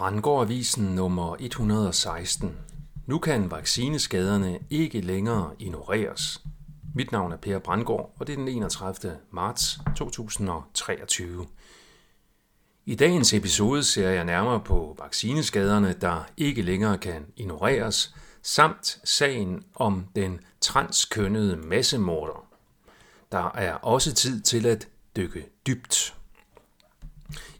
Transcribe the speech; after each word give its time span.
Brandgårdavisen 0.00 0.84
nummer 0.84 1.36
116. 1.38 2.56
Nu 3.06 3.18
kan 3.18 3.50
vaccineskaderne 3.50 4.58
ikke 4.70 5.00
længere 5.00 5.50
ignoreres. 5.58 6.42
Mit 6.94 7.12
navn 7.12 7.32
er 7.32 7.36
Per 7.36 7.58
Brandgård, 7.58 8.14
og 8.18 8.26
det 8.26 8.32
er 8.32 8.36
den 8.36 8.48
31. 8.48 9.16
marts 9.30 9.78
2023. 9.96 11.46
I 12.86 12.94
dagens 12.94 13.34
episode 13.34 13.84
ser 13.84 14.10
jeg 14.10 14.24
nærmere 14.24 14.60
på 14.60 14.96
vaccineskaderne, 14.98 15.92
der 15.92 16.24
ikke 16.36 16.62
længere 16.62 16.98
kan 16.98 17.26
ignoreres, 17.36 18.14
samt 18.42 19.00
sagen 19.04 19.64
om 19.74 20.06
den 20.16 20.40
transkønnede 20.60 21.56
massemorder. 21.56 22.46
Der 23.32 23.50
er 23.54 23.74
også 23.74 24.14
tid 24.14 24.40
til 24.40 24.66
at 24.66 24.88
dykke 25.16 25.46
dybt. 25.66 26.19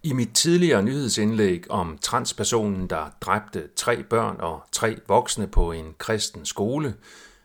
I 0.03 0.13
mit 0.13 0.31
tidligere 0.35 0.83
nyhedsindlæg 0.83 1.71
om 1.71 1.99
transpersonen, 2.03 2.91
der 2.91 3.11
dræbte 3.21 3.69
tre 3.77 4.03
børn 4.03 4.37
og 4.39 4.63
tre 4.73 4.97
voksne 5.09 5.47
på 5.47 5.73
en 5.73 5.95
kristen 5.99 6.47
skole, 6.47 6.95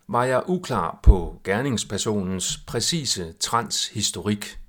var 0.07 0.23
jeg 0.23 0.43
uklar 0.47 0.99
på 1.03 1.41
gerningspersonens 1.43 2.59
præcise 2.67 3.33
transhistorik. 3.39 4.59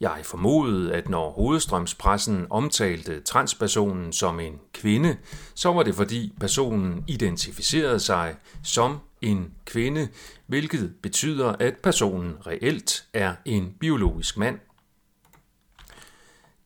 Jeg 0.00 0.20
formodede, 0.24 0.94
at 0.94 1.08
når 1.08 1.30
hovedstrømspressen 1.30 2.46
omtalte 2.50 3.20
transpersonen 3.20 4.12
som 4.12 4.40
en 4.40 4.60
kvinde, 4.74 5.16
så 5.54 5.72
var 5.72 5.82
det 5.82 5.94
fordi 5.94 6.32
personen 6.40 7.04
identificerede 7.08 8.00
sig 8.00 8.36
som 8.64 8.98
en 9.20 9.50
kvinde, 9.64 10.08
hvilket 10.46 10.94
betyder, 11.02 11.52
at 11.60 11.74
personen 11.82 12.34
reelt 12.46 13.04
er 13.12 13.34
en 13.44 13.74
biologisk 13.80 14.36
mand. 14.36 14.58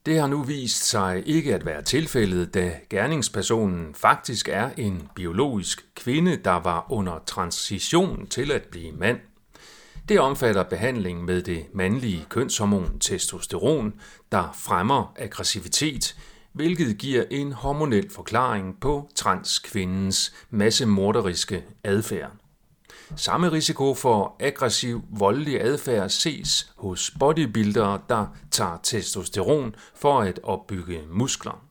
Det 0.07 0.21
har 0.21 0.27
nu 0.27 0.43
vist 0.43 0.85
sig 0.85 1.23
ikke 1.27 1.55
at 1.55 1.67
være 1.67 1.83
tilfældet, 1.83 2.55
da 2.55 2.73
gerningspersonen 2.91 3.95
faktisk 3.95 4.49
er 4.49 4.71
en 4.77 5.09
biologisk 5.15 5.87
kvinde, 5.97 6.37
der 6.37 6.61
var 6.61 6.93
under 6.93 7.19
transition 7.27 8.27
til 8.27 8.53
at 8.53 8.63
blive 8.63 8.93
mand. 8.93 9.19
Det 10.09 10.21
omfatter 10.21 10.63
behandling 10.63 11.25
med 11.25 11.43
det 11.43 11.67
mandlige 11.75 12.27
kønshormon 12.29 12.99
testosteron, 12.99 13.95
der 14.33 14.53
fremmer 14.55 15.15
aggressivitet, 15.19 16.17
hvilket 16.53 16.99
giver 16.99 17.25
en 17.31 17.53
hormonel 17.53 18.11
forklaring 18.11 18.81
på 18.81 19.09
transkvindens 19.15 20.35
massemorderiske 20.51 21.65
adfærd. 21.85 22.31
Samme 23.17 23.53
risiko 23.53 23.95
for 23.95 24.37
aggressiv, 24.41 25.03
voldelig 25.11 25.61
adfærd 25.63 26.09
ses 26.09 26.73
hos 26.77 27.11
bodybuildere, 27.19 28.01
der 28.09 28.27
tager 28.51 28.79
testosteron 28.83 29.75
for 29.95 30.21
at 30.21 30.41
opbygge 30.43 31.03
muskler. 31.11 31.65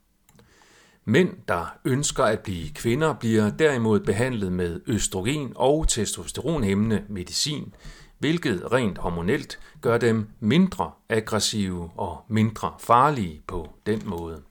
Mænd, 1.06 1.30
der 1.48 1.66
ønsker 1.86 2.24
at 2.24 2.40
blive 2.40 2.70
kvinder, 2.70 3.14
bliver 3.14 3.50
derimod 3.50 4.00
behandlet 4.00 4.52
med 4.52 4.82
østrogen 4.88 5.54
og 5.56 5.88
testosteronhæmmende 5.88 7.04
medicin, 7.10 7.74
hvilket 8.20 8.72
rent 8.72 8.98
hormonelt 8.98 9.60
gør 9.82 9.98
dem 9.98 10.30
mindre 10.40 10.92
aggressive 11.10 11.90
og 11.98 12.26
mindre 12.30 12.74
farlige 12.80 13.42
på 13.48 13.70
den 13.86 14.02
måde. 14.06 14.42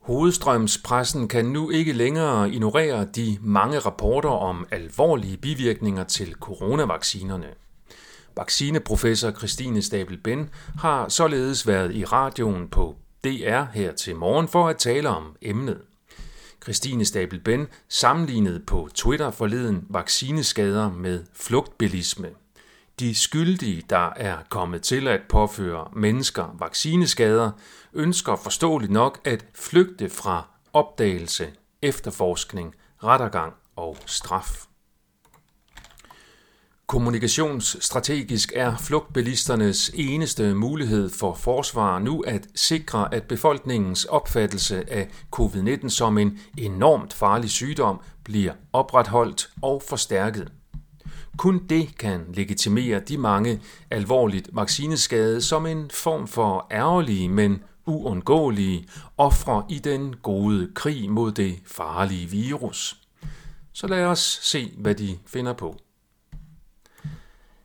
Hovedstrømspressen 0.00 1.28
kan 1.28 1.44
nu 1.44 1.70
ikke 1.70 1.92
længere 1.92 2.50
ignorere 2.50 3.04
de 3.04 3.38
mange 3.40 3.78
rapporter 3.78 4.28
om 4.28 4.66
alvorlige 4.70 5.36
bivirkninger 5.36 6.04
til 6.04 6.32
coronavaccinerne. 6.32 7.46
Vaccineprofessor 8.36 9.30
Christine 9.30 9.82
Stabel 9.82 10.18
Ben 10.18 10.50
har 10.78 11.08
således 11.08 11.66
været 11.66 11.94
i 11.94 12.04
radioen 12.04 12.68
på 12.68 12.96
DR 13.24 13.64
her 13.72 13.92
til 13.92 14.16
morgen 14.16 14.48
for 14.48 14.68
at 14.68 14.76
tale 14.76 15.08
om 15.08 15.36
emnet. 15.42 15.80
Christine 16.62 17.04
Stabel 17.04 17.40
Ben 17.40 17.66
sammenlignede 17.88 18.60
på 18.66 18.88
Twitter 18.94 19.30
forleden 19.30 19.86
vaccineskader 19.88 20.92
med 20.92 21.24
flugtbilisme. 21.34 22.28
De 23.00 23.14
skyldige, 23.14 23.82
der 23.90 24.12
er 24.16 24.36
kommet 24.48 24.82
til 24.82 25.08
at 25.08 25.20
påføre 25.28 25.88
mennesker 25.96 26.56
vaccineskader, 26.58 27.50
ønsker 27.92 28.36
forståeligt 28.36 28.92
nok 28.92 29.20
at 29.24 29.46
flygte 29.54 30.10
fra 30.10 30.48
opdagelse, 30.72 31.50
efterforskning, 31.82 32.74
rettergang 33.04 33.54
og 33.76 33.96
straf. 34.06 34.66
Kommunikationsstrategisk 36.86 38.52
er 38.56 38.76
flugtbilisternes 38.76 39.90
eneste 39.94 40.54
mulighed 40.54 41.10
for 41.10 41.34
forsvar 41.34 41.98
nu 41.98 42.20
at 42.20 42.48
sikre, 42.54 43.14
at 43.14 43.22
befolkningens 43.22 44.04
opfattelse 44.04 44.92
af 44.92 45.08
covid-19 45.36 45.88
som 45.88 46.18
en 46.18 46.38
enormt 46.58 47.12
farlig 47.12 47.50
sygdom 47.50 48.00
bliver 48.24 48.52
opretholdt 48.72 49.50
og 49.62 49.82
forstærket. 49.88 50.52
Kun 51.36 51.66
det 51.68 51.98
kan 51.98 52.24
legitimere 52.34 53.00
de 53.00 53.18
mange 53.18 53.60
alvorligt 53.90 54.50
vaccineskade 54.52 55.40
som 55.42 55.66
en 55.66 55.90
form 55.94 56.28
for 56.28 56.66
ærgerlige, 56.70 57.28
men 57.28 57.62
uundgåelige 57.86 58.88
ofre 59.16 59.64
i 59.68 59.78
den 59.78 60.16
gode 60.16 60.70
krig 60.74 61.10
mod 61.10 61.32
det 61.32 61.58
farlige 61.66 62.26
virus. 62.26 62.96
Så 63.72 63.86
lad 63.86 64.04
os 64.04 64.40
se, 64.42 64.72
hvad 64.78 64.94
de 64.94 65.18
finder 65.26 65.52
på. 65.52 65.76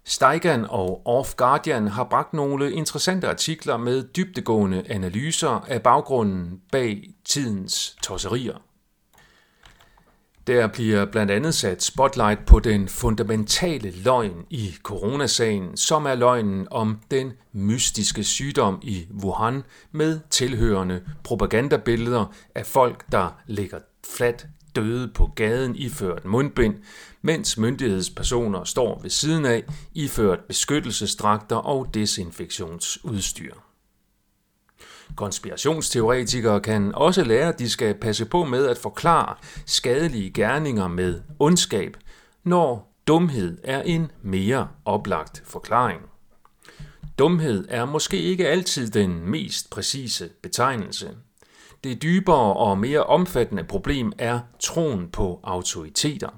Steigan 0.07 0.65
og 0.69 1.07
Off 1.07 1.35
Guardian 1.35 1.87
har 1.87 2.03
bragt 2.03 2.33
nogle 2.33 2.71
interessante 2.71 3.29
artikler 3.29 3.77
med 3.77 4.03
dybtegående 4.03 4.83
analyser 4.89 5.49
af 5.49 5.81
baggrunden 5.81 6.61
bag 6.71 7.09
tidens 7.23 7.97
tosserier. 8.03 8.57
Der 10.47 10.67
bliver 10.67 11.05
blandt 11.05 11.31
andet 11.31 11.53
sat 11.53 11.83
spotlight 11.83 12.45
på 12.45 12.59
den 12.59 12.87
fundamentale 12.87 13.91
løgn 14.03 14.45
i 14.49 14.75
coronasagen, 14.83 15.77
som 15.77 16.05
er 16.05 16.15
løgnen 16.15 16.67
om 16.71 16.99
den 17.11 17.33
mystiske 17.53 18.23
sygdom 18.23 18.79
i 18.83 19.07
Wuhan 19.23 19.63
med 19.91 20.19
tilhørende 20.29 21.01
propagandabilleder 21.23 22.33
af 22.55 22.65
folk, 22.65 23.11
der 23.11 23.39
ligger 23.47 23.79
fladt 24.07 24.47
døde 24.75 25.11
på 25.15 25.29
gaden 25.35 25.75
iført 25.75 26.25
mundbind, 26.25 26.75
mens 27.21 27.57
myndighedspersoner 27.57 28.63
står 28.63 28.99
ved 29.01 29.09
siden 29.09 29.45
af 29.45 29.63
iført 29.93 30.39
beskyttelsesdragter 30.47 31.55
og 31.55 31.93
desinfektionsudstyr. 31.93 33.53
Konspirationsteoretikere 35.15 36.61
kan 36.61 36.95
også 36.95 37.23
lære, 37.23 37.49
at 37.49 37.59
de 37.59 37.69
skal 37.69 37.93
passe 37.93 38.25
på 38.25 38.43
med 38.43 38.67
at 38.67 38.77
forklare 38.77 39.35
skadelige 39.65 40.31
gerninger 40.31 40.87
med 40.87 41.21
ondskab, 41.39 41.97
når 42.43 42.95
dumhed 43.07 43.57
er 43.63 43.81
en 43.81 44.11
mere 44.21 44.67
oplagt 44.85 45.43
forklaring. 45.45 46.01
Dumhed 47.19 47.65
er 47.69 47.85
måske 47.85 48.17
ikke 48.17 48.47
altid 48.47 48.89
den 48.89 49.29
mest 49.29 49.69
præcise 49.69 50.29
betegnelse. 50.43 51.09
Det 51.83 52.01
dybere 52.01 52.53
og 52.53 52.77
mere 52.77 53.03
omfattende 53.03 53.63
problem 53.63 54.11
er 54.17 54.39
troen 54.59 55.09
på 55.09 55.39
autoriteter. 55.43 56.29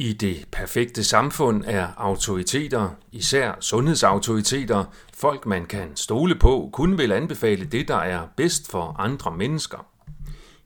I 0.00 0.12
det 0.12 0.44
perfekte 0.52 1.04
samfund 1.04 1.64
er 1.66 1.86
autoriteter, 1.96 2.88
især 3.12 3.52
sundhedsautoriteter, 3.60 4.84
folk 5.14 5.46
man 5.46 5.66
kan 5.66 5.96
stole 5.96 6.34
på, 6.34 6.70
kun 6.72 6.98
vil 6.98 7.12
anbefale 7.12 7.64
det, 7.64 7.88
der 7.88 7.96
er 7.96 8.26
bedst 8.36 8.70
for 8.70 8.96
andre 8.98 9.36
mennesker. 9.36 9.86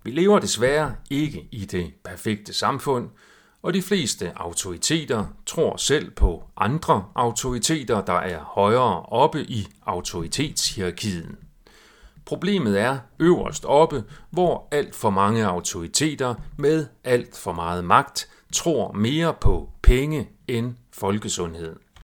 Vi 0.05 0.11
lever 0.11 0.39
desværre 0.39 0.95
ikke 1.11 1.49
i 1.53 1.65
det 1.65 1.93
perfekte 2.05 2.53
samfund, 2.53 3.09
og 3.63 3.75
de 3.75 3.83
fleste 3.83 4.33
autoriteter 4.37 5.25
tror 5.47 5.77
selv 5.77 6.11
på 6.11 6.45
andre 6.57 7.05
autoriteter, 7.15 8.01
der 8.01 8.19
er 8.19 8.39
højere 8.39 9.03
oppe 9.03 9.45
i 9.45 9.67
autoritetshierarkiet. 9.87 11.37
Problemet 12.25 12.81
er 12.81 12.99
øverst 13.19 13.65
oppe, 13.65 14.05
hvor 14.31 14.69
alt 14.71 14.95
for 14.95 15.11
mange 15.11 15.47
autoriteter 15.47 16.35
med 16.57 16.87
alt 17.05 17.37
for 17.37 17.53
meget 17.53 17.85
magt 17.85 18.29
tror 18.55 18.93
mere 18.93 19.35
på 19.41 19.69
penge 19.83 20.29
end 20.49 20.75
folkesundhed. 20.93 21.77